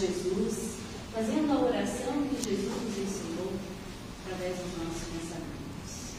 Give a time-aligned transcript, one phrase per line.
[0.00, 0.78] Jesus,
[1.12, 3.52] fazendo a oração que Jesus nos ensinou
[4.24, 6.14] através dos nossos pensamentos.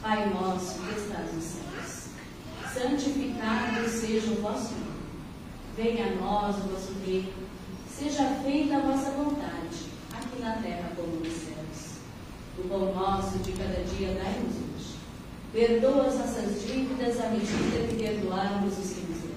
[0.00, 2.04] Pai nosso que estás nos céus,
[2.72, 4.94] santificado seja o vosso nome.
[5.76, 7.32] Venha a nós o vosso reino,
[7.90, 11.98] seja feita a vossa vontade, aqui na terra como nos céus.
[12.56, 14.94] O pão nosso de cada dia dai-nos hoje.
[15.52, 19.34] Perdoa as nossas dívidas à medida que perdoarmos os que nos devem.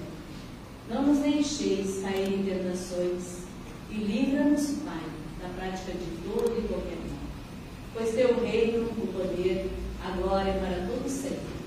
[0.88, 3.37] Não nos deixeis cair em tentações
[3.90, 5.02] e livra-nos, Pai,
[5.40, 7.18] da prática de todo e qualquer mal.
[7.94, 9.70] Pois teu reino, o poder,
[10.04, 11.58] a glória para todos sempre.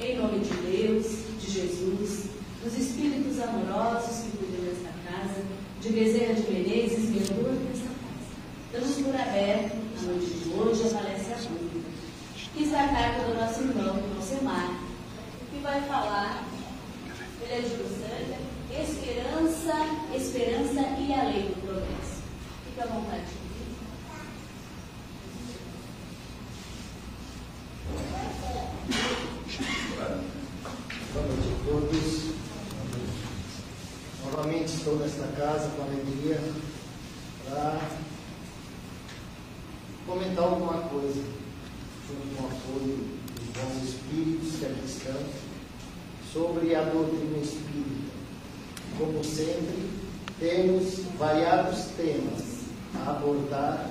[0.00, 1.06] Em nome de Deus,
[1.40, 2.30] de Jesus,
[2.62, 5.42] dos espíritos amorosos que cuidam desta casa,
[5.80, 8.34] de Bezerra de Menezes, vereador desta casa.
[8.72, 11.88] Damos por aberto, a noite de hoje, a palestra pública,
[12.54, 14.80] que está a cargo do nosso irmão, Alcemar,
[15.50, 16.44] que vai falar,
[17.42, 18.38] ele é de Luçânia,
[18.72, 19.74] esperança,
[20.14, 22.22] esperança e a lei do progresso.
[22.64, 23.44] Fique à vontade.
[31.12, 32.34] Boa noite a todos.
[34.24, 36.40] Novamente estou nesta casa com alegria
[37.48, 37.80] para
[40.06, 41.22] comentar alguma coisa
[42.06, 42.98] junto com o apoio
[43.34, 45.20] dos bons espíritos que aqui estão
[46.32, 48.14] sobre a doutrina espírita.
[48.98, 49.90] Como sempre,
[50.38, 53.90] temos variados temas a abordar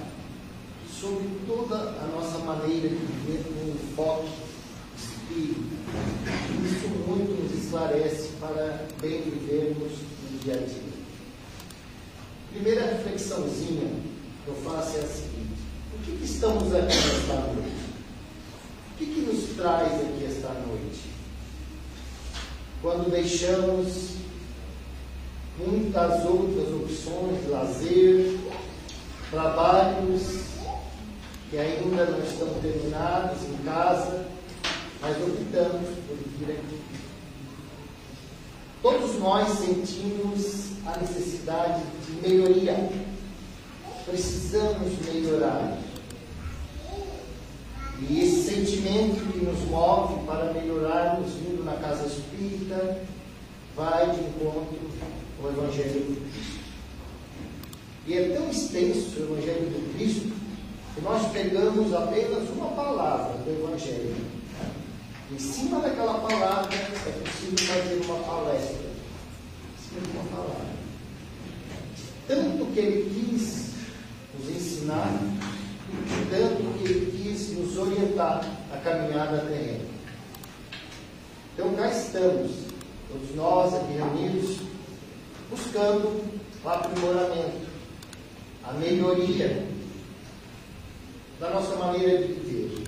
[0.87, 4.29] sobre toda a nossa maneira de viver com enfoque
[4.97, 5.75] espírita.
[6.65, 9.91] Isso muito nos esclarece para bem vivermos
[10.31, 10.82] no dia a dia.
[12.53, 13.89] Primeira reflexãozinha
[14.45, 15.57] que eu faço é a seguinte:
[15.89, 17.83] por que, que estamos aqui esta noite?
[18.91, 21.01] O que, que nos traz aqui esta noite?
[22.79, 24.17] Quando deixamos
[25.57, 28.37] muitas outras opções lazer,
[29.31, 30.43] trabalhos
[31.49, 34.27] que ainda não estão terminados em casa,
[35.01, 36.79] mas optamos por vir aqui.
[38.83, 42.89] Todos nós sentimos a necessidade de melhoria.
[44.05, 45.77] Precisamos melhorar.
[48.01, 52.99] E esse sentimento que nos move para melhorarmos vindo na casa espírita
[53.73, 54.77] vai de encontro
[55.41, 56.59] ao Evangelho do Cristo.
[58.05, 60.33] E é tão extenso o Evangelho do Cristo
[60.93, 64.32] que nós pegamos apenas uma palavra do Evangelho.
[65.33, 68.85] Em cima daquela palavra é possível fazer uma palestra.
[69.73, 70.73] Em cima de uma palavra.
[72.27, 73.71] Tanto que ele quis
[74.37, 75.11] nos ensinar,
[76.29, 79.85] tanto que ele quis nos orientar a caminhada terrena.
[81.55, 82.51] Então cá estamos,
[83.11, 84.57] todos nós aqui reunidos,
[85.49, 86.23] buscando
[86.63, 87.67] o aprimoramento,
[88.63, 89.67] a melhoria
[91.39, 92.83] da nossa maneira de viver.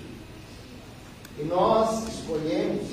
[1.40, 2.88] E nós escolhemos,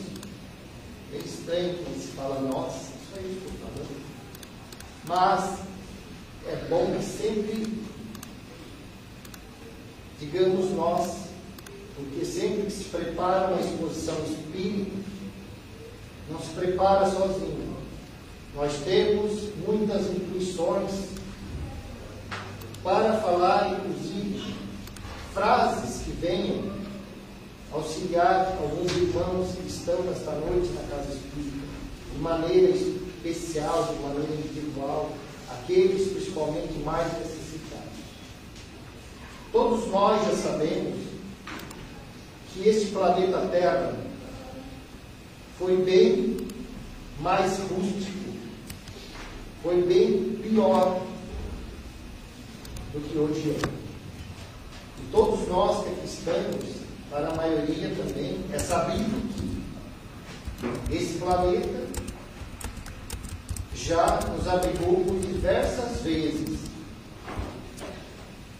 [1.14, 4.02] é estranho quando se fala nós, isso aí estou falando,
[5.08, 5.60] mas
[6.46, 7.82] é bom que sempre
[10.20, 11.28] digamos nós,
[11.96, 14.96] porque sempre que se prepara uma exposição espírita,
[16.30, 17.76] não se prepara sozinho.
[18.54, 21.08] Nós temos muitas intuições
[22.82, 24.54] para falar, inclusive,
[25.32, 26.81] frases que venham
[27.72, 31.66] auxiliar alguns irmãos que estão nesta noite na casa espírita,
[32.12, 35.10] de maneira especial, de maneira individual,
[35.50, 37.82] aqueles principalmente mais necessitados.
[39.50, 40.96] Todos nós já sabemos
[42.52, 43.96] que este planeta Terra
[45.58, 46.36] foi bem
[47.20, 48.32] mais rústico,
[49.62, 51.00] foi bem pior
[52.92, 53.82] do que hoje é.
[55.00, 56.81] E todos nós que aqui estamos,
[57.12, 59.22] para a maioria também, é sabido
[60.88, 61.86] que esse planeta
[63.74, 66.58] já nos abrigou por diversas vezes.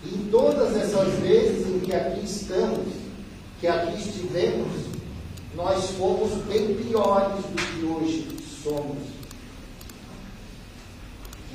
[0.04, 2.92] E em todas essas vezes em que aqui estamos,
[3.58, 4.70] que aqui estivemos,
[5.54, 8.98] nós fomos bem piores do que hoje somos.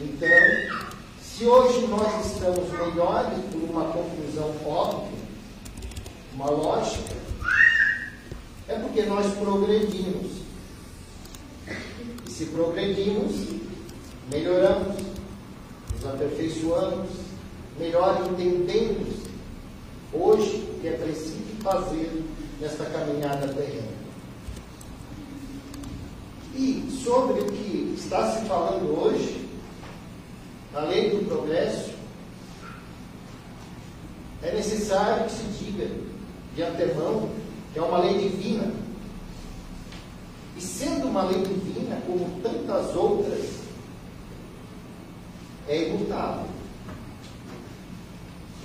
[0.01, 0.87] Então,
[1.21, 5.16] se hoje nós estamos melhores por uma conclusão óbvia,
[6.37, 7.15] uma lógica,
[8.67, 10.33] é porque nós progredimos.
[12.27, 13.33] E se progredimos,
[14.31, 14.97] melhoramos,
[15.95, 17.09] nos aperfeiçoamos,
[17.79, 19.15] melhor entendemos
[20.13, 22.23] hoje o que é preciso fazer
[22.61, 23.97] nesta caminhada terrena.
[26.55, 29.49] E sobre o que está se falando hoje,
[30.87, 31.93] lei do progresso,
[34.43, 36.06] é necessário que se diga
[36.57, 37.29] de antemão
[37.75, 38.73] é uma lei divina.
[40.57, 43.47] E sendo uma lei divina, como tantas outras,
[45.67, 46.47] é imutável.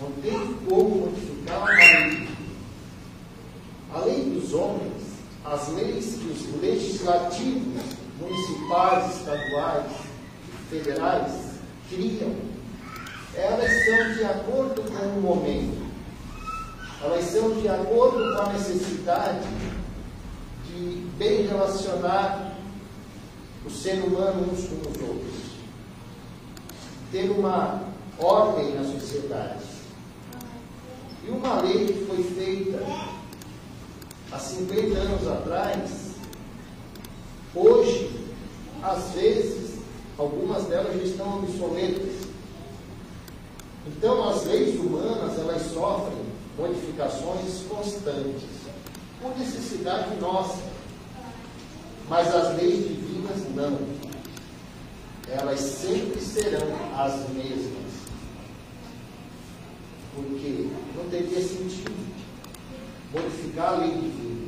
[0.00, 2.28] Não tem como modificar uma lei.
[3.92, 5.02] A lei dos homens,
[5.44, 7.82] as leis que os legislativos
[8.18, 9.92] municipais, estaduais,
[10.70, 11.32] federais
[11.90, 12.34] criam,
[13.34, 15.81] elas são de acordo com o momento.
[17.02, 19.48] Elas são de acordo com a necessidade
[20.68, 22.56] de bem relacionar
[23.66, 25.42] o ser humano uns com os outros.
[27.10, 27.82] Ter uma
[28.20, 29.64] ordem na sociedade.
[31.26, 32.86] E uma lei que foi feita
[34.30, 35.90] há 50 anos atrás,
[37.52, 38.24] hoje,
[38.80, 39.80] às vezes,
[40.16, 42.28] algumas delas já estão obsoletas.
[43.88, 48.50] Então, as leis humanas, elas sofrem modificações constantes,
[49.20, 50.58] por necessidade nossa.
[52.08, 53.78] Mas as leis divinas não.
[55.28, 56.66] Elas sempre serão
[56.98, 57.92] as mesmas.
[60.14, 62.12] Porque não teria sentido
[63.12, 64.42] modificar a lei divina.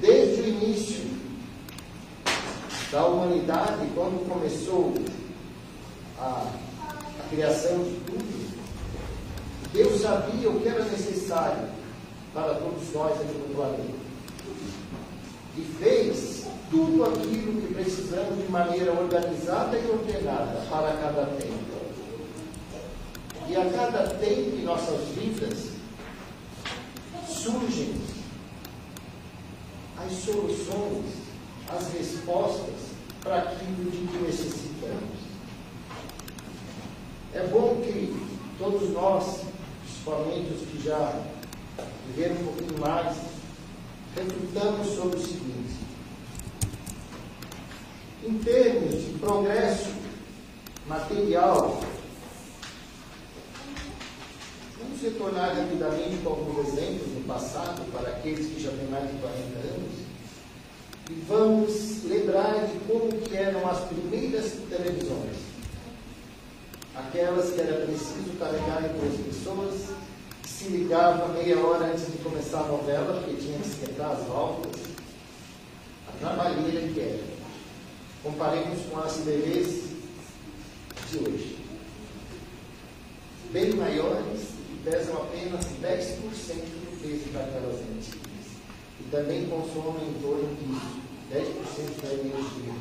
[0.00, 1.08] Desde o início
[2.90, 4.94] da humanidade, quando começou
[6.18, 6.50] a,
[7.20, 8.37] a criação de tudo,
[9.72, 11.68] Deus sabia o que era necessário
[12.32, 14.08] para todos nós aqui no planeta.
[15.56, 21.78] E fez tudo aquilo que precisamos de maneira organizada e ordenada para cada tempo.
[23.48, 25.70] E a cada tempo em nossas vidas
[27.26, 27.94] surgem
[29.96, 31.04] as soluções,
[31.68, 32.88] as respostas
[33.22, 35.18] para aquilo de que necessitamos.
[37.34, 38.14] É bom que
[38.58, 39.42] todos nós,
[40.14, 41.22] os que já
[42.06, 43.16] viveram um pouquinho mais,
[44.16, 45.74] reflitamos sobre o seguinte:
[48.24, 49.90] em termos de progresso
[50.86, 51.80] material,
[54.80, 59.18] Vamos retornar rapidamente com alguns exemplos do passado, para aqueles que já têm mais de
[59.18, 59.92] 40 anos,
[61.10, 65.47] e vamos lembrar de como que eram as primeiras televisões.
[66.98, 69.90] Aquelas que era preciso carregar em duas pessoas,
[70.42, 74.26] que se ligava meia hora antes de começar a novela, porque tinha que esquentar as
[74.26, 74.80] válvulas.
[76.08, 77.22] A trabalheira que era.
[78.24, 79.90] Comparemos com as TVs
[81.08, 81.58] de hoje.
[83.52, 84.48] Bem maiores,
[84.84, 88.28] pesam apenas 10% do peso daquelas antigas.
[89.00, 91.00] E também consomem em torno disso,
[91.32, 92.74] 10% da energia.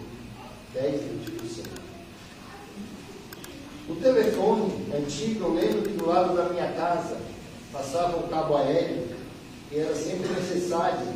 [0.73, 1.86] 10, 20%.
[3.89, 7.17] O telefone antigo, eu lembro que do lado da minha casa
[7.71, 9.07] passava um cabo aéreo
[9.71, 11.07] e era sempre necessário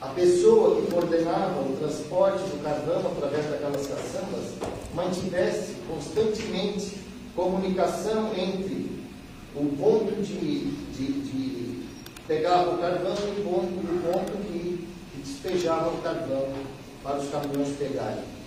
[0.00, 4.52] a pessoa que coordenava o transporte do carvão através daquelas caçambas
[4.94, 6.98] mantivesse constantemente
[7.34, 8.90] comunicação entre
[9.54, 11.88] o ponto de, de, de
[12.26, 16.48] pegar o carvão e o ponto, o ponto que, que despejava o carvão
[17.02, 18.43] para os caminhões pegarem.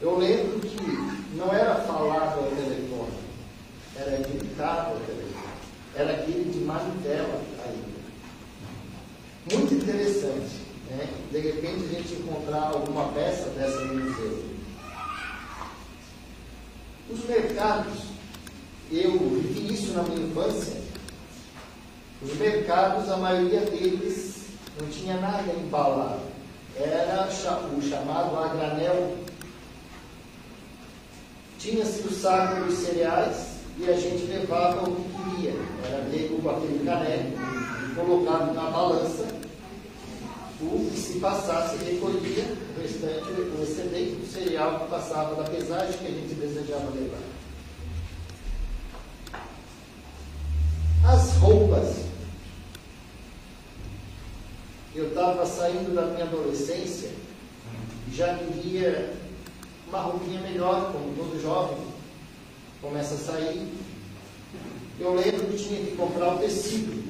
[0.00, 3.18] Eu lembro que não era falado ao telefone,
[3.96, 5.26] era gritado ao telefone.
[5.94, 7.96] Era aquele de manivela ainda.
[9.52, 10.66] Muito interessante.
[10.90, 11.08] Né?
[11.32, 14.44] De repente a gente encontrar alguma peça dessa no museu.
[17.08, 18.16] Os mercados
[18.90, 20.80] eu vivi isso na minha infância.
[22.22, 24.46] Os mercados, a maioria deles,
[24.80, 26.20] não tinha nada embalado.
[26.76, 29.25] Era o chamado a granel.
[31.58, 35.54] Tinha-se o saco dos cereais e a gente levava o que queria.
[35.84, 37.32] Era pego com aquele caneco
[37.94, 39.26] colocado na balança.
[40.60, 42.44] O que se passasse recolhia
[42.76, 47.18] o restante, o excedente do cereal que passava da pesagem que a gente desejava levar.
[51.06, 52.06] As roupas.
[54.94, 57.10] Eu estava saindo da minha adolescência
[58.12, 59.12] já queria
[59.88, 61.78] uma roupinha melhor, como todo jovem
[62.80, 63.72] começa a sair.
[64.98, 67.04] Eu lembro que tinha que comprar o tecido.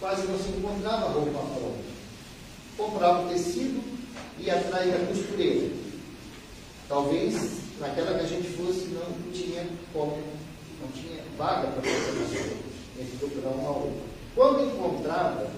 [0.00, 1.94] Quase não se encontrava roupa pronta.
[2.76, 3.82] Comprava o tecido
[4.38, 5.70] e atrair a costureira.
[6.88, 10.18] Talvez naquela que a gente fosse não tinha como
[10.80, 12.56] não tinha vaga para fazer mais coisas.
[12.98, 13.92] Ele procurar uma outra.
[14.34, 15.50] Quando encontrava,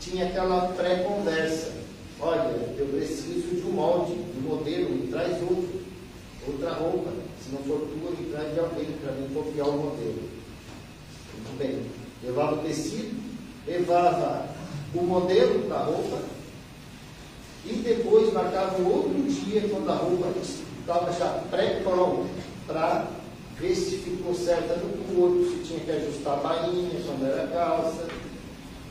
[0.00, 1.72] tinha aquela pré-conversa.
[2.20, 5.80] olha, eu preciso de um molde, de modelo, me traz outro,
[6.46, 7.10] outra roupa.
[7.42, 10.22] Se não for tua, me traz de alguém para mim copiar o modelo.
[11.34, 11.82] Muito bem.
[12.22, 13.16] Levava o tecido,
[13.66, 14.48] levava
[14.94, 16.18] o modelo da roupa
[17.64, 22.26] e depois marcava outro dia quando a roupa estava já pré-pronta
[22.66, 23.06] para
[23.58, 28.06] ver se ficou certa no corpo, se tinha que ajustar a bainha, quando era calça.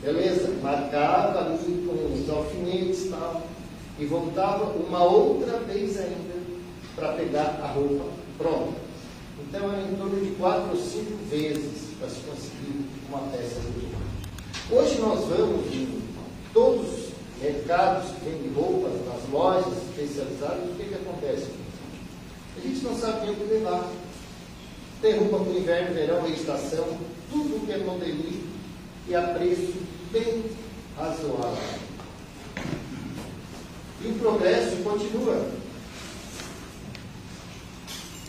[0.02, 0.54] Beleza?
[0.62, 3.42] Marcava ali com os alfinetes e tal.
[3.98, 6.38] E voltava uma outra vez ainda
[6.94, 8.04] para pegar a roupa
[8.36, 8.78] pronta.
[9.40, 13.98] Então era em torno de quatro ou cinco vezes para se conseguir uma peça roupa.
[14.70, 16.02] Hoje nós vamos em
[16.52, 17.08] todos os
[17.40, 21.46] mercados que vendem roupas, nas lojas especializadas, o que, que acontece?
[22.56, 23.88] A gente não sabe nem o que levar.
[25.00, 26.86] Tem roupa para o inverno, verão, estação,
[27.30, 28.48] tudo que é modelinho
[29.06, 29.74] e a preço
[30.12, 30.44] bem
[30.96, 31.87] razoável.
[34.00, 35.50] E o progresso continua.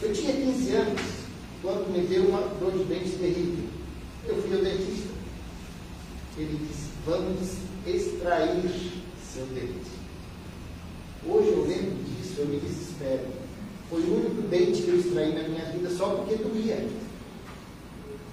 [0.02, 1.02] Eu tinha 15 anos
[1.62, 3.66] quando me deu uma dor de dente terrível.
[4.26, 5.10] Eu fui ao dentista.
[6.38, 7.50] Ele disse: Vamos
[7.86, 8.64] extrair
[9.32, 10.00] seu dente.
[11.28, 13.28] Hoje eu lembro disso, eu me desespero.
[13.90, 16.88] Foi o único dente que eu extraí na minha vida só porque doía.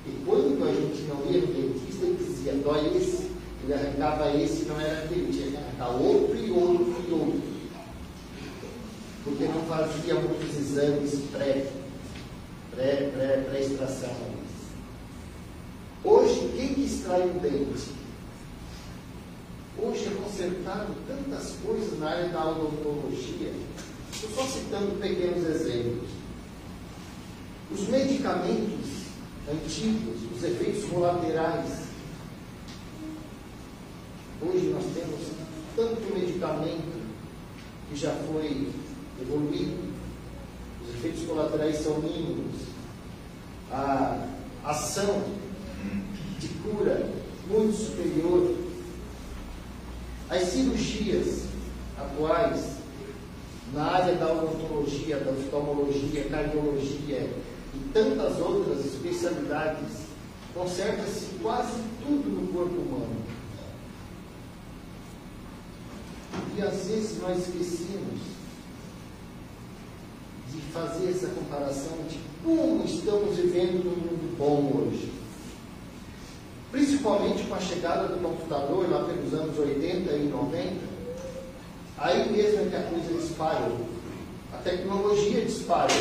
[0.06, 3.35] E quando a gente não ia no dentista, ele dizia, dói esse.
[3.66, 7.42] Ele arrancava esse não era aquele, tinha que arrancar outro e outro e outro.
[9.24, 11.66] Porque não fazia muitos exames pré,
[12.70, 14.14] pré, pré, pré-extração.
[16.04, 17.90] Hoje, quem que extrai um dente?
[19.82, 23.52] Hoje é consertado tantas coisas na área da odontologia
[24.12, 26.08] Estou só citando pequenos exemplos.
[27.72, 29.06] Os medicamentos
[29.50, 31.85] antigos, os efeitos colaterais.
[34.46, 35.20] Hoje nós temos
[35.74, 37.02] tanto medicamento
[37.88, 38.68] que já foi
[39.20, 39.92] evoluído,
[40.82, 42.54] os efeitos colaterais são mínimos,
[43.72, 44.28] a
[44.64, 45.24] ação
[46.38, 47.10] de cura
[47.48, 48.54] muito superior.
[50.28, 51.44] As cirurgias
[51.98, 52.76] atuais
[53.72, 57.30] na área da odontologia, da oftalmologia, cardiologia
[57.74, 60.06] e tantas outras especialidades,
[60.54, 63.25] conserta-se quase tudo no corpo humano.
[66.56, 68.20] E às vezes nós esquecemos
[70.50, 75.12] de fazer essa comparação de como estamos vivendo num mundo bom hoje.
[76.72, 80.96] Principalmente com a chegada do computador lá pelos anos 80 e 90,
[81.98, 83.88] Aí mesmo é que a coisa disparou.
[84.52, 85.96] A tecnologia disparou.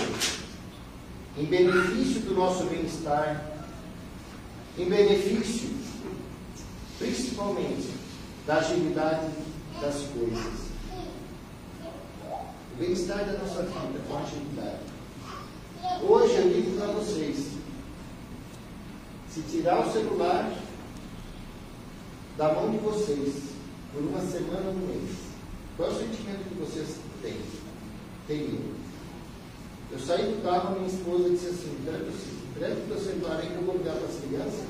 [1.37, 3.53] Em benefício do nosso bem-estar,
[4.77, 5.69] em benefício,
[6.97, 7.89] principalmente,
[8.45, 9.31] da agilidade
[9.81, 10.65] das coisas.
[12.73, 14.95] O bem-estar da nossa vida com agilidade.
[16.03, 17.47] Hoje eu digo para vocês:
[19.29, 20.51] se tirar o celular
[22.37, 23.35] da mão de vocês
[23.93, 25.15] por uma semana ou um mês,
[25.77, 27.39] qual é o sentimento que vocês têm?
[28.27, 28.75] Teriam?
[29.91, 33.63] Eu saí do carro, minha esposa disse assim, entrega o teu celular aí que eu
[33.63, 34.65] vou ligar para as crianças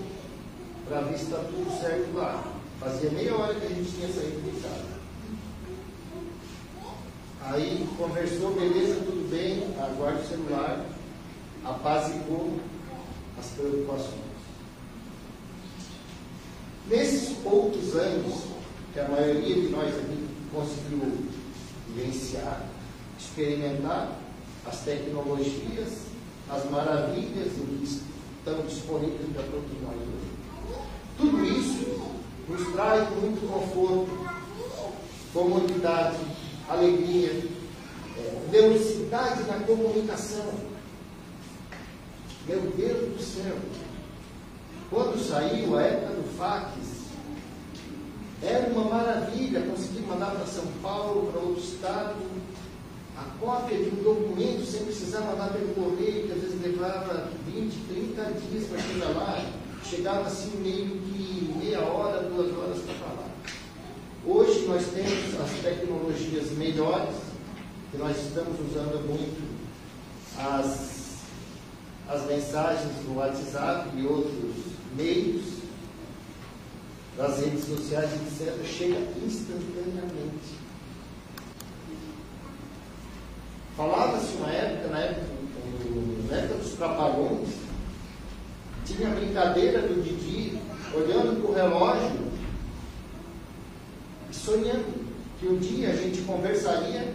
[0.87, 2.43] para ver se está tudo certo lá.
[2.79, 4.94] Fazia meia hora que a gente tinha saído de casa.
[7.47, 10.83] Aí conversou, beleza, tudo bem, aguarde o celular,
[11.63, 12.59] apazigou
[13.37, 14.25] as preocupações.
[16.89, 18.45] Nesses poucos anos,
[18.93, 21.27] que a maioria de nós aqui conseguiu
[21.87, 22.65] vivenciar,
[23.19, 24.17] experimentar
[24.65, 26.05] as tecnologias,
[26.49, 30.31] as maravilhas que estão disponíveis para todos nós hoje.
[31.17, 32.11] Tudo isso
[32.49, 34.29] nos traz muito conforto,
[35.31, 36.17] comodidade,
[36.69, 37.43] alegria,
[38.17, 40.53] é, velocidade na comunicação.
[42.47, 43.55] Meu Deus do céu!
[44.89, 46.71] Quando saiu a época do fax,
[48.41, 52.15] era uma maravilha conseguir mandar para São Paulo, para outro estado,
[53.17, 57.73] a cópia de um documento sem precisar mandar pelo correio, que às vezes levava 20,
[57.87, 59.45] 30 dias para chegar lá.
[59.83, 63.24] Chegava assim meio que meia hora, duas horas para falar.
[64.27, 67.15] Hoje nós temos as tecnologias melhores,
[67.91, 69.39] que nós estamos usando muito
[70.35, 71.19] as,
[72.07, 74.55] as mensagens no WhatsApp e outros
[74.97, 75.43] meios
[77.15, 80.55] das redes sociais, etc., chega instantaneamente.
[83.77, 85.27] Falava-se uma época, na época,
[86.31, 87.49] na época dos trapalhões,
[88.85, 90.57] tinha a brincadeira do Didi
[90.95, 92.25] olhando para o relógio
[94.35, 95.05] sonhando.
[95.39, 97.13] que um dia a gente conversaria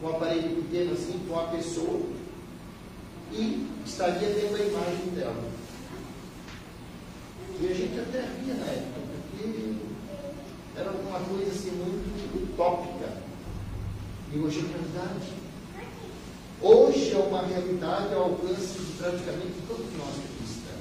[0.00, 2.00] com um aparelho pequeno assim, com uma pessoa,
[3.32, 5.44] e estaria vendo a imagem dela.
[7.60, 9.00] E a gente até ria na época,
[9.30, 9.74] porque
[10.76, 13.12] era uma coisa assim muito utópica.
[14.32, 15.32] E hoje é verdade.
[16.60, 20.76] Hoje é uma realidade ao alcance de praticamente todos nós cristãos.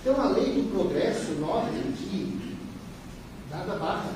[0.00, 2.43] Então a lei do progresso, note que
[3.54, 4.12] nada barra.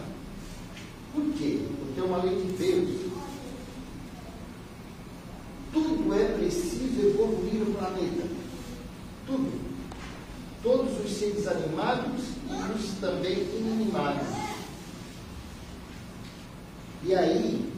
[1.14, 1.60] Por quê?
[1.78, 3.12] Porque é uma lei de Deus.
[5.72, 8.26] Tudo é preciso evoluir o planeta.
[9.26, 9.68] Tudo.
[10.62, 14.26] Todos os seres animados e os também inanimados.
[17.04, 17.72] E aí,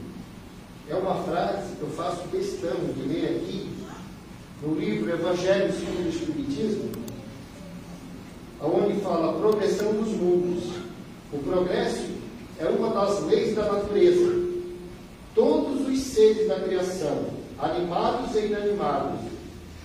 [0.88, 3.70] é uma frase que eu faço questão de ler aqui,
[4.62, 6.90] no livro Evangelho segundo o Espiritismo,
[8.62, 10.49] onde fala a progressão dos mundos.
[11.32, 12.06] O progresso
[12.58, 14.50] é uma das leis da natureza.
[15.34, 19.20] Todos os seres da criação animados e inanimados,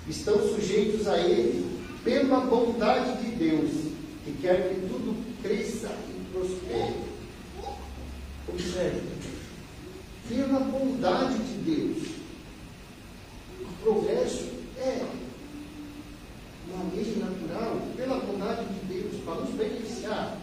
[0.08, 1.66] estão sujeitos a ele
[2.04, 3.72] pela bondade de Deus,
[4.24, 6.96] que quer que tudo cresça e prospere.
[8.48, 9.02] Observe,
[10.30, 12.08] pela bondade de Deus,
[13.62, 15.06] o progresso é
[16.70, 20.38] uma lei natural, pela bondade de Deus, para nos beneficiar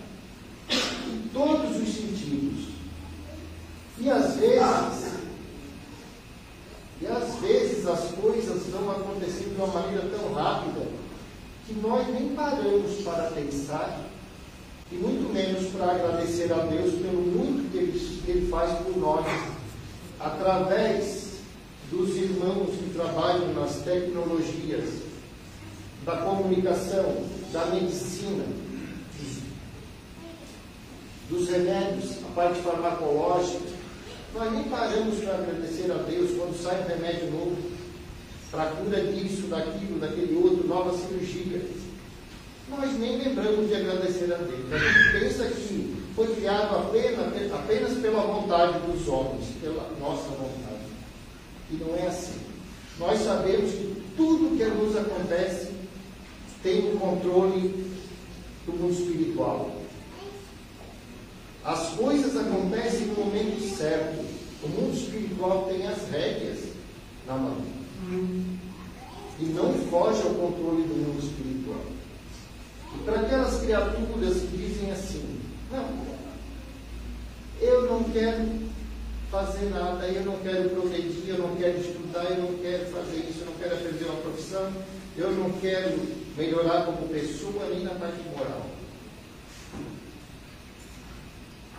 [1.32, 2.68] todos os sentidos.
[3.98, 5.12] E às vezes,
[7.00, 10.86] e às vezes as coisas vão acontecendo de uma maneira tão rápida
[11.66, 14.04] que nós nem paramos para pensar
[14.90, 18.96] e muito menos para agradecer a Deus pelo muito que Ele, que ele faz por
[18.98, 19.26] nós
[20.20, 21.32] através
[21.90, 25.02] dos irmãos que trabalham nas tecnologias,
[26.04, 28.44] da comunicação, da medicina,
[31.32, 33.72] dos remédios, a parte farmacológica,
[34.34, 37.56] nós nem paramos para agradecer a Deus quando sai um remédio novo
[38.50, 41.62] para cura disso, daquilo, daquele outro, nova cirurgia.
[42.68, 44.72] Nós nem lembramos de agradecer a Deus.
[44.72, 50.82] A gente pensa que foi criado apenas, apenas pela vontade dos homens, pela nossa vontade.
[51.70, 52.40] E não é assim.
[52.98, 55.70] Nós sabemos que tudo que nos acontece
[56.62, 57.92] tem o um controle
[58.66, 59.81] do mundo espiritual.
[61.64, 64.24] As coisas acontecem no momento certo.
[64.64, 66.58] O mundo espiritual tem as rédeas
[67.26, 67.56] na mão.
[69.38, 71.84] E não foge ao controle do mundo espiritual.
[72.94, 75.88] E para aquelas criaturas que dizem assim, não,
[77.60, 78.72] eu não quero
[79.30, 83.40] fazer nada, eu não quero progredir, eu não quero estudar, eu não quero fazer isso,
[83.40, 84.72] eu não quero aprender uma profissão,
[85.16, 85.98] eu não quero
[86.36, 88.81] melhorar como pessoa nem na parte moral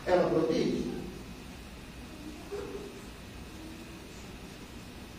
[0.05, 0.93] ela protege.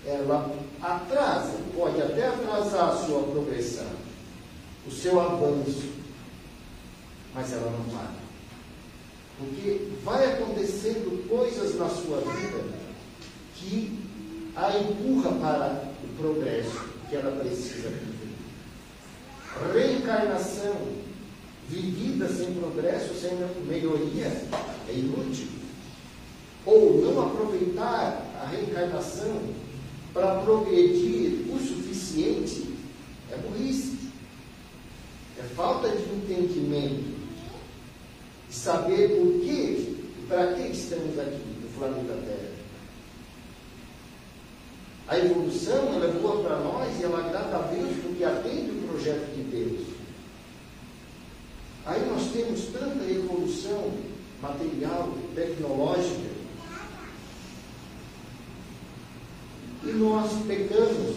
[0.06, 3.86] Ela atrasa, pode até atrasar a sua progressão,
[4.86, 5.92] o seu avanço,
[7.34, 8.24] mas ela não para.
[9.38, 12.64] Porque vai acontecendo coisas na sua vida
[13.56, 13.98] que
[14.54, 18.14] a empurra para o progresso que ela precisa viver.
[19.72, 21.04] Reencarnação
[21.68, 23.32] vivida sem progresso, sem
[23.66, 24.30] melhoria,
[24.88, 25.48] é inútil.
[26.66, 29.42] Ou não aproveitar a reencarnação
[30.12, 32.74] para progredir o suficiente
[33.30, 33.98] é burrice.
[35.38, 37.16] É falta de entendimento,
[38.48, 42.54] de saber por que e para que estamos aqui no planeta Terra.
[45.08, 48.88] A evolução ela é boa para nós e ela agrada a Deus porque atende o
[48.88, 49.86] projeto de Deus.
[51.84, 53.92] Aí nós temos tanta evolução
[54.44, 56.35] material, tecnológica,
[59.83, 61.16] e nós pecamos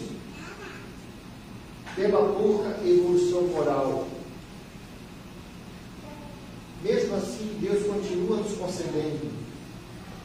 [1.94, 4.06] pela pouca evolução moral.
[6.82, 9.32] Mesmo assim, Deus continua nos concedendo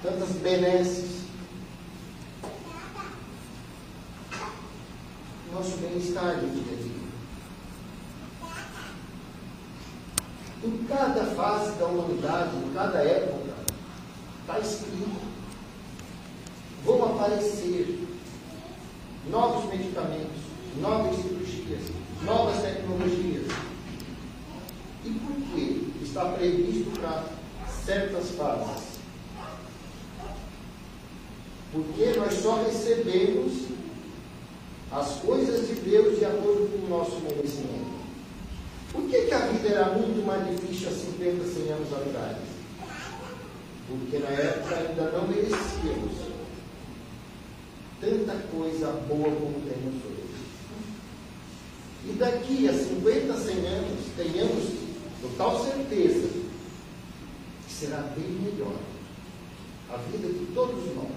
[0.04, 1.24] tantas benesses,
[5.52, 6.94] nosso bem-estar de vida.
[10.63, 13.54] Em cada fase da humanidade, em cada época,
[14.42, 15.22] está escrito:
[16.84, 18.00] vão aparecer
[19.30, 20.42] novos medicamentos,
[20.82, 21.82] novas cirurgias,
[22.24, 23.46] novas tecnologias.
[25.06, 27.26] E por que está previsto para
[27.86, 28.94] certas fases?
[31.72, 33.68] Porque nós só recebemos
[34.92, 37.94] as coisas de Deus de acordo com o nosso merecimento.
[38.92, 42.38] Por que, que a vida era muito mais difícil há 50, 100 anos atrás?
[43.88, 46.14] porque na época ainda não merecíamos
[48.00, 48.36] tanta
[48.84, 50.24] coisa boa como temos hoje.
[52.06, 54.63] E daqui a 50, 100 anos, tenhamos
[55.22, 56.28] total certeza
[57.65, 58.76] que será bem melhor
[59.89, 61.08] a vida de todos nós.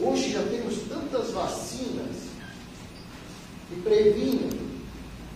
[0.00, 2.16] Hoje já temos tantas vacinas
[3.68, 4.50] que previnem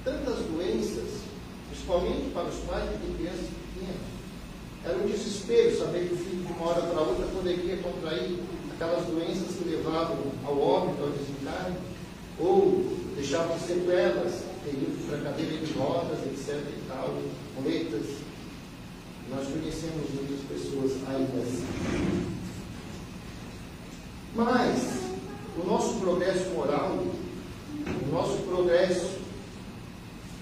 [0.03, 1.21] tantas doenças,
[1.69, 4.15] principalmente para os pais de crianças pequenas.
[4.85, 8.39] Era um desespero saber que o filho de uma hora para outra poderia contrair
[8.75, 11.77] aquelas doenças que levavam ao óbito, ao desencarne,
[12.39, 12.85] ou
[13.15, 16.61] deixavam sequelas, teriam para cadeira de rodas, etc.
[16.69, 17.17] e tal,
[17.57, 18.07] muletas.
[19.31, 22.27] Nós conhecemos muitas pessoas ainda assim.
[24.35, 25.05] Mas
[25.57, 29.19] o nosso progresso moral, o nosso progresso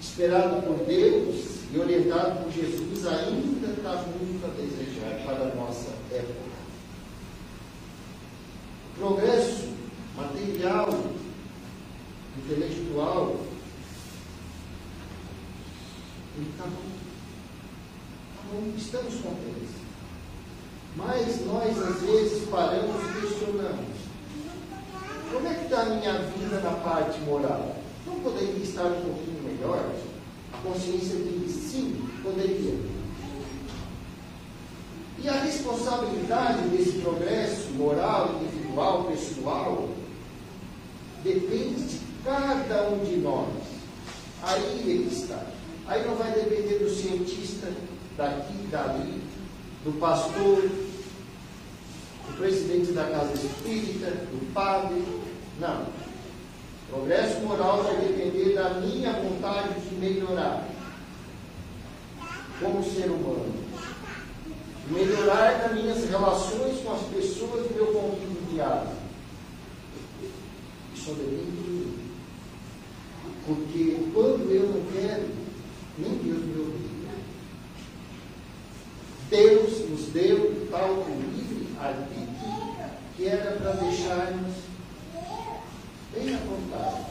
[0.01, 5.91] esperado por Deus e orientado por Jesus ainda está muito a desejar para a nossa
[6.11, 6.52] época
[8.97, 9.69] progresso
[10.15, 10.89] material,
[12.37, 13.35] intelectual,
[16.35, 17.03] ele está bom.
[18.35, 19.83] Tá bom, estamos contentes.
[20.95, 24.03] Mas nós, às vezes, paramos e questionamos.
[25.31, 27.75] Como é que está a minha vida na parte moral?
[28.05, 29.91] Não poderia estar um pouquinho melhor?
[30.53, 32.77] A consciência diz sim, poderia.
[35.23, 38.39] E a responsabilidade desse progresso moral,
[38.73, 39.89] individual, pessoal,
[41.23, 43.47] depende de cada um de nós.
[44.41, 45.39] Aí ele está.
[45.87, 47.71] Aí não vai depender do cientista
[48.17, 49.21] daqui dali,
[49.85, 50.61] do pastor,
[52.27, 55.03] do presidente da casa espírita, do padre.
[55.59, 55.83] Não.
[55.83, 60.67] O progresso moral vai depender da minha vontade de melhorar
[62.59, 63.63] como ser humano
[64.89, 68.91] melhorar nas minhas relações com as pessoas do meu convívio diário.
[70.95, 71.99] Isso depende de mim.
[73.45, 75.29] Porque quando eu não quero,
[75.97, 77.13] nem Deus me obriga.
[79.29, 82.23] Deus nos deu tal livre arbítrio
[83.17, 84.55] que era para deixarmos
[86.13, 87.05] bem à vontade.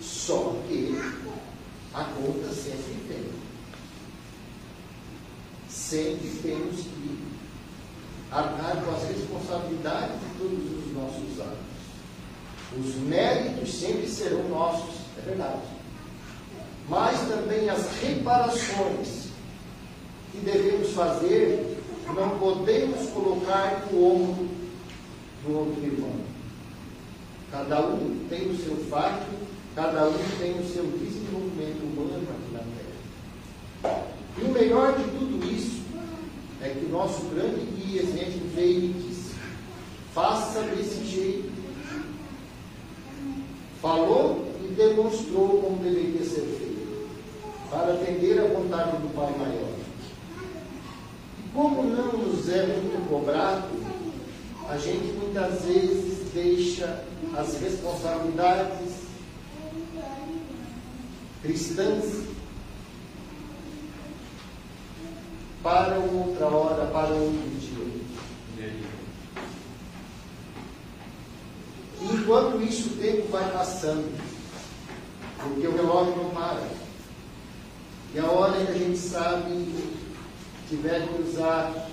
[0.00, 0.98] Só que
[1.94, 3.48] a conta sempre vem
[5.88, 6.84] sempre temos
[9.48, 11.58] responsabilidades de todos os nossos atos.
[12.78, 15.62] Os méritos sempre serão nossos, é verdade.
[16.88, 19.28] Mas também as reparações
[20.30, 21.78] que devemos fazer,
[22.14, 24.48] não podemos colocar no ombro
[25.44, 26.12] do outro irmão.
[27.50, 29.26] Cada um tem o seu fato,
[29.74, 32.60] cada um tem o seu desenvolvimento humano aqui na
[33.82, 34.06] Terra.
[34.38, 35.82] E o melhor de tudo isso
[36.62, 39.07] é que o nosso grande guia sempre veio
[40.18, 41.52] faça desse jeito.
[43.80, 47.08] Falou e demonstrou como deveria ser feito,
[47.70, 49.70] para atender a vontade do Pai Maior.
[51.38, 53.68] E como não nos é muito cobrado,
[54.68, 57.04] a gente muitas vezes deixa
[57.36, 59.06] as responsabilidades
[61.42, 62.24] cristãs
[65.62, 67.78] para outra hora, para outro dia.
[72.00, 74.12] E enquanto isso, o tempo vai passando,
[75.38, 76.62] porque o relógio não para.
[78.14, 79.66] E a hora que a gente sabe
[80.68, 81.88] tiver que usar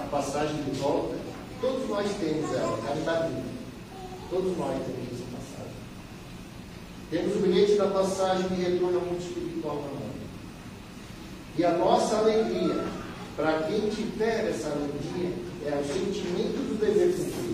[0.00, 1.14] a passagem de volta,
[1.60, 2.76] todos nós temos ela,
[3.28, 3.58] vida.
[4.28, 5.72] Todos nós temos essa passagem.
[7.10, 10.08] Temos o bilhete da passagem de retorno ao mundo espiritual mão.
[11.56, 12.84] E a nossa alegria
[13.38, 15.30] para quem tiver essa alegria,
[15.64, 17.47] é o sentimento do dever cumprido.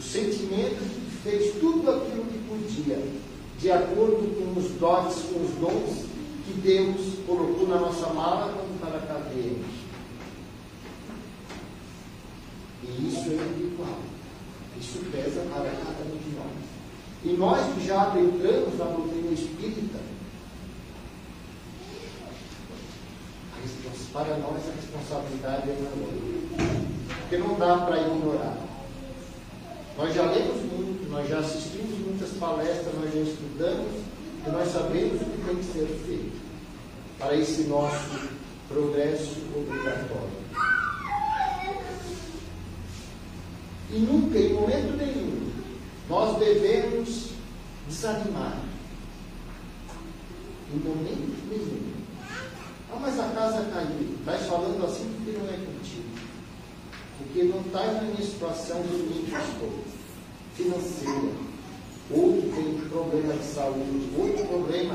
[0.00, 2.98] O sentimento de que fez tudo aquilo que podia,
[3.58, 6.06] de acordo com os dotes, com os dons
[6.46, 9.58] que Deus colocou na nossa mala como para cadeia.
[12.82, 13.98] E isso é individual.
[14.80, 16.56] Isso pesa para cada um de nós.
[17.22, 19.98] E nós que já adentramos na doutrina espírita,
[24.14, 26.80] para nós a responsabilidade é maior.
[27.20, 28.69] Porque não dá para ignorar.
[30.00, 33.92] Nós já lemos muito, nós já assistimos muitas palestras, nós já estudamos
[34.46, 36.40] e nós sabemos o que tem que ser feito
[37.18, 38.18] para esse nosso
[38.66, 40.40] progresso obrigatório.
[43.90, 45.52] E nunca, em momento nenhum,
[46.08, 47.32] nós devemos
[47.86, 48.58] desanimar.
[50.72, 51.92] Em momento nenhum.
[52.90, 56.08] Ah, mas a casa caiu, estás falando assim porque não é contigo.
[57.18, 59.89] Porque não estás na situação que eu estou,
[60.62, 61.50] financeira.
[62.10, 64.94] Outro tem problema de saúde, outro problema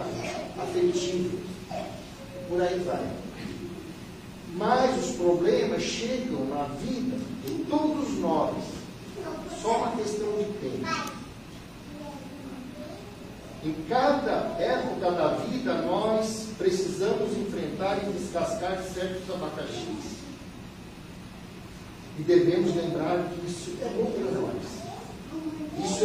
[0.61, 1.39] afetivo.
[2.49, 3.09] Por aí vai.
[4.57, 8.55] Mas os problemas chegam na vida de todos nós.
[9.61, 11.11] Só uma questão de tempo.
[13.63, 20.15] Em cada época da vida, nós precisamos enfrentar e descascar certos abacaxis.
[22.19, 24.85] E devemos lembrar que isso é bom para nós.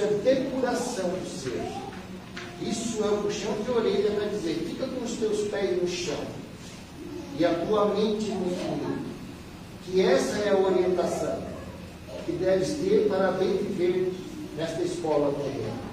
[0.00, 1.60] É depuração do ser.
[2.62, 6.24] Isso é o puxão de orelha para dizer: fica com os teus pés no chão
[7.38, 9.10] e a tua mente no infinito.
[9.84, 11.42] Que essa é a orientação
[12.26, 14.12] que deves ter para bem viver
[14.56, 15.90] nesta escola terrena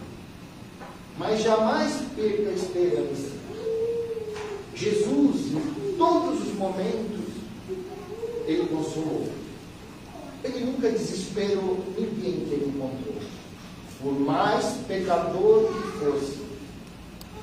[1.18, 3.32] mas jamais perca a esperança.
[4.76, 7.26] Jesus, em todos os momentos,
[8.46, 9.28] ele consolou.
[10.44, 13.17] Ele nunca desesperou ninguém que ele encontrou.
[14.02, 16.38] Por mais pecador que fosse,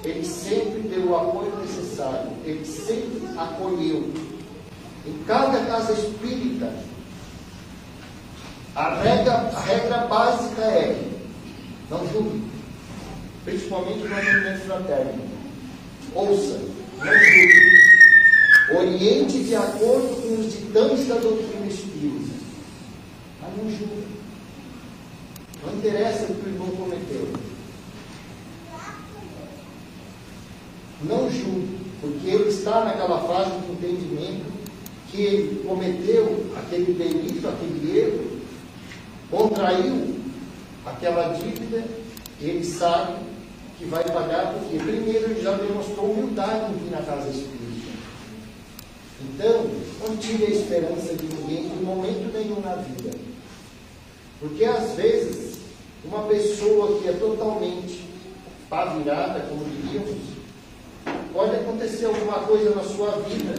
[0.04, 4.12] ele sempre deu o apoio necessário, ele sempre acolheu.
[5.06, 6.72] Em cada casa espírita,
[8.74, 11.10] a regra, a regra básica é:
[11.90, 12.54] não julgue
[13.44, 15.22] principalmente no movimento fraterno.
[16.14, 16.60] Ouça,
[16.98, 17.84] não julgue.
[18.76, 22.34] Oriente de acordo com os ditames da doutrina espírita.
[23.42, 24.23] Mas não julgue.
[25.64, 27.28] Não interessa o que o irmão cometeu.
[31.02, 34.52] Não julgue, porque ele está naquela fase de entendimento
[35.10, 38.40] que ele cometeu aquele delito, aquele erro,
[39.30, 40.14] contraiu
[40.84, 41.84] aquela dívida,
[42.40, 43.16] ele sabe
[43.78, 47.54] que vai pagar, porque primeiro ele já demonstrou humildade vir na casa espírita.
[49.20, 53.10] Então, não tire a esperança de ninguém em momento nenhum na vida.
[54.40, 55.43] Porque às vezes,
[56.04, 58.04] uma pessoa que é totalmente
[58.68, 60.16] pá virada, como diríamos,
[61.32, 63.54] pode acontecer alguma coisa na sua vida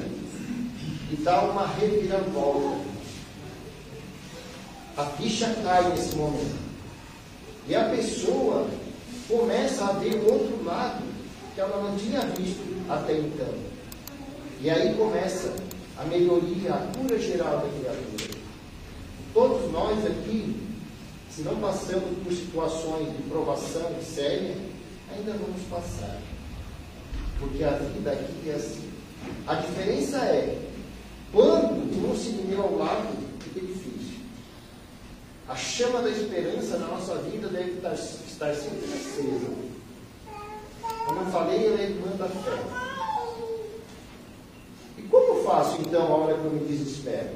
[1.12, 2.86] e dar uma reviravolta.
[4.97, 6.55] A ficha cai nesse momento.
[7.67, 8.67] E a pessoa
[9.27, 11.03] começa a ver o outro lado
[11.53, 13.53] que ela não tinha visto até então.
[14.62, 15.53] E aí começa
[15.97, 18.39] a melhoria, a cura geral da criatura.
[19.34, 20.54] Todos nós aqui,
[21.36, 24.56] se não passamos por situações de provação séria,
[25.13, 26.17] ainda vamos passar.
[27.38, 28.89] Porque a vida aqui é assim.
[29.45, 30.58] A diferença é,
[31.34, 34.19] quando um se meter ao lado, fica difícil.
[35.50, 39.54] A chama da esperança na nossa vida deve estar estar sempre acesa.
[41.06, 42.63] Como eu falei, ela é irmã da fé.
[44.98, 47.32] E como eu faço então a hora que eu me desespero?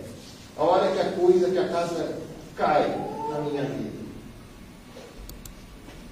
[0.55, 2.17] A hora que a coisa, que a casa
[2.55, 3.99] cai na minha vida?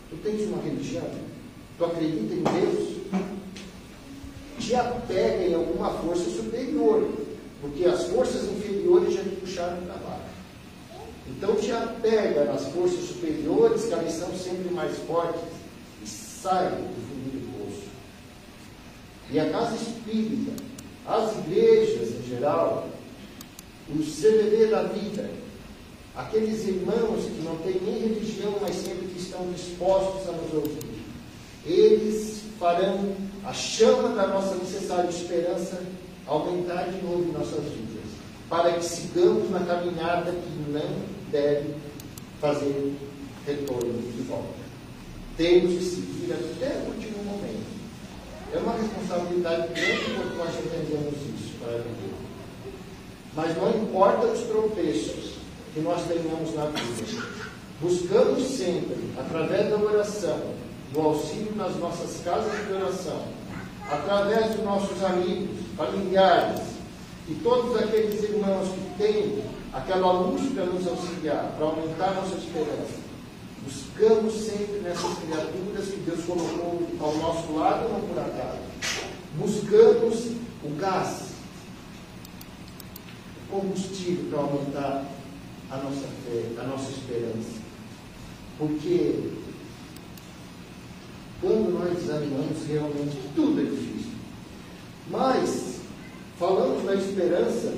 [0.09, 1.09] Tu tens uma religião?
[1.77, 2.97] Tu acredita em Deus?
[4.59, 7.09] Te apega em alguma força superior,
[7.61, 10.37] porque as forças inferiores já te puxaram para baixo.
[11.29, 15.41] Então te apega nas forças superiores, que elas são sempre mais fortes,
[16.01, 17.83] e sai do fundo do poço.
[19.29, 20.53] E a casa espírita,
[21.05, 22.87] as igrejas em geral,
[23.89, 25.29] o CVD da vida,
[26.17, 31.05] aqueles irmãos que não têm nem religião, mas sempre que estão dispostos a nos ouvir,
[31.63, 35.79] eles farão a chama da nossa necessária esperança
[36.25, 38.03] aumentar de novo em nossas vidas,
[38.49, 41.75] para que sigamos na caminhada que não deve
[42.41, 42.95] fazer
[43.45, 44.57] retorno de volta.
[45.37, 47.77] Temos de seguir até o último momento.
[48.51, 52.15] É uma responsabilidade grande quando nós entendemos isso para viver.
[53.35, 55.36] Mas não importa os tropeços
[55.77, 57.23] que nós tenhamos na vida.
[57.79, 60.39] Buscamos sempre, através da oração,
[60.91, 63.21] do auxílio nas nossas casas de oração,
[63.87, 66.61] através dos nossos amigos, familiares
[67.29, 73.07] e todos aqueles irmãos que têm aquela luz para nos auxiliar, para aumentar nossa esperança.
[73.63, 78.57] Buscamos sempre nessas criaturas que Deus colocou ao nosso lado, não por acaso.
[79.35, 80.31] Buscamos
[80.63, 81.27] o gás,
[83.43, 85.16] o combustível para aumentar
[85.69, 87.61] a nossa fé, a nossa esperança.
[88.57, 89.31] Porque
[91.41, 94.11] quando nós desanimamos, realmente tudo é difícil.
[95.09, 95.81] Mas,
[96.39, 97.73] falamos da esperança,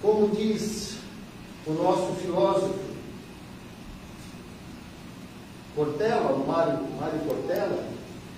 [0.00, 0.96] como diz
[1.66, 2.92] o nosso filósofo
[5.74, 7.84] Cortella, o Mário, Mário Cortella,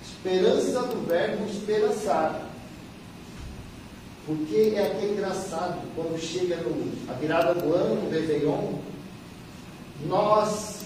[0.01, 2.44] esperança do verbo esperançar.
[4.25, 8.79] Porque é até engraçado, quando chega no, a virada do ano, no Réveillon,
[10.07, 10.85] nós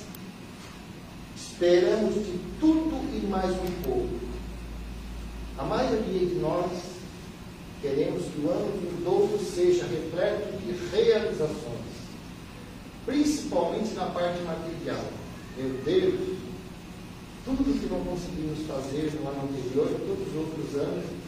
[1.37, 4.19] esperamos de tudo e mais um pouco.
[5.57, 6.69] A maioria de nós
[7.81, 11.79] queremos que o ano vindouro seja repleto de realizações,
[13.05, 15.05] principalmente na parte material.
[15.57, 16.37] Meu Deus,
[17.45, 21.18] tudo que não conseguimos fazer no ano anterior, todos os outros anos,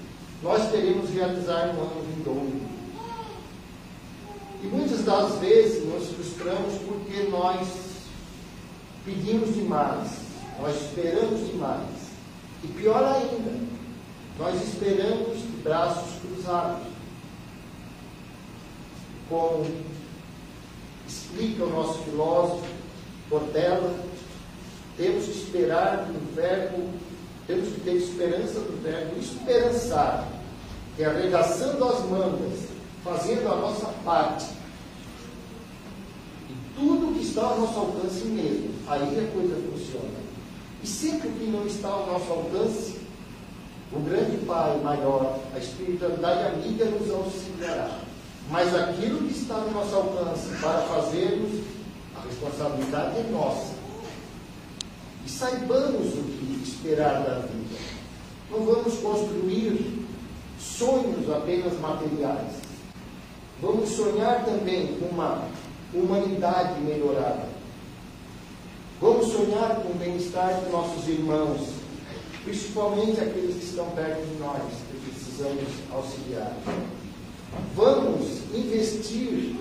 [0.41, 2.61] nós queremos realizar no ano vindouro.
[4.63, 7.67] E muitas das vezes nos frustramos porque nós
[9.05, 10.11] pedimos demais,
[10.59, 12.11] nós esperamos demais.
[12.63, 13.59] E pior ainda,
[14.37, 16.87] nós esperamos de braços cruzados.
[19.29, 19.65] Como
[21.07, 22.67] explica o nosso filósofo
[23.29, 23.95] Portela,
[24.97, 26.89] temos que esperar do verbo,
[27.47, 30.27] temos que ter esperança do verbo esperançar,
[30.95, 32.59] que é arregaçando as mangas,
[33.03, 34.45] fazendo a nossa parte.
[36.49, 40.21] E tudo que está ao nosso alcance mesmo, aí a coisa funciona.
[40.83, 43.01] E sempre que não está ao nosso alcance,
[43.93, 47.99] o grande Pai maior, a espiritualidade amiga nos auxiliará.
[48.49, 51.61] Mas aquilo que está no nosso alcance para fazermos,
[52.15, 53.73] a responsabilidade é nossa.
[55.25, 57.79] E saibamos o que esperar da vida.
[58.49, 60.05] Não vamos construir
[60.59, 62.53] sonhos apenas materiais.
[63.61, 65.47] Vamos sonhar também com uma
[65.93, 67.49] humanidade melhorada.
[68.99, 71.69] Vamos sonhar com o bem-estar dos nossos irmãos,
[72.43, 76.53] principalmente aqueles que estão perto de nós, que precisamos auxiliar.
[77.75, 79.55] Vamos investir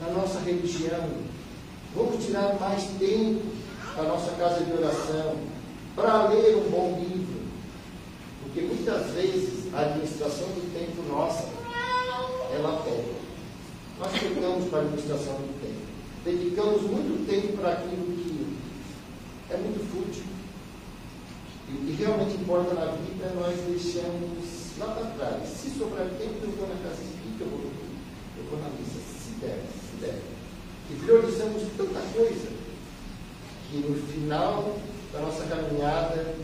[0.00, 1.08] na nossa religião.
[1.94, 3.42] Vamos tirar mais tempo
[3.96, 5.51] da nossa casa de oração
[5.94, 7.42] para ler um bom livro.
[8.42, 11.48] Porque muitas vezes a administração do tempo nossa,
[12.52, 13.22] ela pega.
[13.98, 15.82] Nós pegamos para a administração do tempo.
[16.24, 18.56] Dedicamos muito tempo para aquilo que
[19.50, 20.32] é muito fútil
[21.68, 25.48] e o que realmente importa na vida nós deixamos lá para trás.
[25.48, 27.60] Se sobrar tempo, eu vou na casa espírita, eu vou,
[28.36, 30.20] eu vou na missa, se der, se der.
[30.90, 32.48] E priorizamos tanta coisa
[33.70, 34.76] que no final
[35.12, 36.34] da nossa caminhada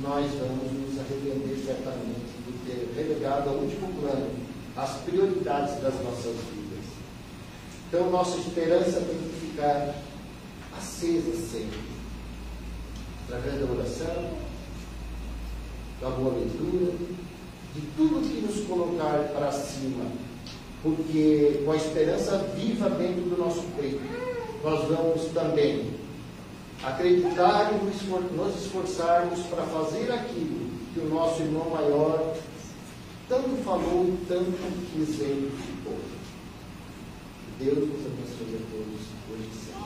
[0.00, 4.30] nós vamos nos arrepender certamente de ter relegado ao último plano
[4.76, 6.84] as prioridades das nossas vidas.
[7.88, 9.94] Então, nossa esperança tem que ficar
[10.76, 11.80] acesa sempre
[13.26, 14.30] através da oração,
[16.00, 16.92] da boa leitura,
[17.74, 20.04] de tudo que nos colocar para cima,
[20.82, 24.02] porque com a esperança viva dentro do nosso peito,
[24.62, 25.95] nós vamos também
[26.82, 32.34] acreditar e nos esforçarmos para fazer aquilo que o nosso irmão maior
[33.28, 34.52] tanto falou tanto
[34.92, 35.98] quis exemplificou.
[37.58, 39.76] Deus nos abençoe a todos hoje e sempre.